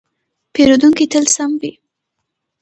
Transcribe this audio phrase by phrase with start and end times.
[0.53, 1.71] پیرودونکی تل سم وي.